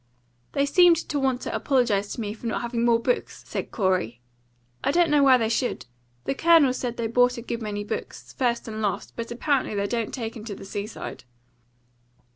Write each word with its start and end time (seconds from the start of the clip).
"They 0.53 0.65
seemed 0.65 0.95
to 1.09 1.19
want 1.19 1.41
to 1.41 1.53
apologise 1.55 2.11
to 2.13 2.21
me 2.21 2.33
for 2.33 2.47
not 2.47 2.63
having 2.63 2.83
more 2.83 2.97
books," 2.99 3.43
said 3.47 3.69
Corey. 3.69 4.19
"I 4.83 4.89
don't 4.89 5.11
know 5.11 5.21
why 5.21 5.37
they 5.37 5.47
should. 5.47 5.85
The 6.25 6.33
Colonel 6.33 6.73
said 6.73 6.97
they 6.97 7.05
bought 7.05 7.37
a 7.37 7.43
good 7.43 7.61
many 7.61 7.83
books, 7.83 8.33
first 8.33 8.67
and 8.67 8.81
last; 8.81 9.13
but 9.15 9.29
apparently 9.29 9.75
they 9.75 9.85
don't 9.85 10.11
take 10.11 10.33
them 10.33 10.43
to 10.45 10.55
the 10.55 10.65
sea 10.65 10.87
side." 10.87 11.23